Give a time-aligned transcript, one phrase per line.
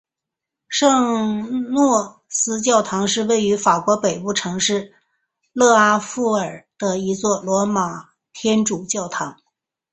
[0.67, 4.95] 圣若瑟教堂是位于法国北部城市
[5.53, 9.37] 勒阿弗尔的一座罗马天主教的教堂。